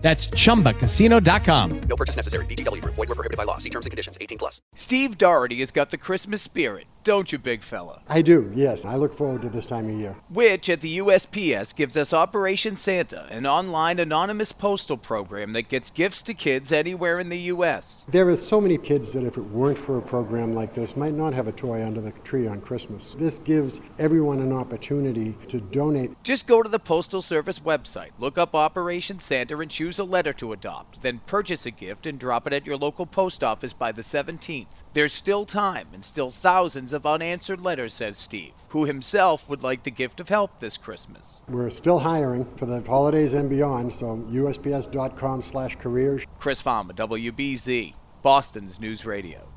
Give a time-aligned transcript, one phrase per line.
[0.00, 1.80] That's chumbacasino.com.
[1.80, 2.46] No purchase necessary.
[2.46, 2.94] VGW Group.
[2.94, 3.58] Void were prohibited by law.
[3.58, 4.16] See terms and conditions.
[4.20, 4.62] 18 plus.
[4.74, 8.02] Steve Doherty has got the Christmas spirit, don't you, big fella?
[8.06, 8.84] I do, yes.
[8.84, 10.14] I look forward to this time of year.
[10.28, 15.88] Which at the USPS gives us Operation Santa, an online anonymous postal program that gets
[15.88, 18.04] gifts to kids anywhere in the U.S.
[18.10, 21.14] There are so many kids that if it weren't for a program like this might
[21.14, 23.16] not have a toy under the tree on Christmas.
[23.18, 26.12] This gives everyone an opportunity to donate.
[26.22, 30.34] Just go to the Postal Service website, look up Operation Santa, and choose a letter
[30.34, 31.00] to adopt.
[31.00, 34.82] Then purchase a gift and drop it at your local post office by the 17th.
[34.92, 39.84] There's still time and still thousands of unanswered letters, says Steve, who himself would like
[39.84, 41.40] the gift of help this Christmas.
[41.48, 46.24] We're still hiring for the holidays and beyond, so usps.com slash careers.
[46.38, 49.48] Chris Fama, WBZ, Boston's News Radio.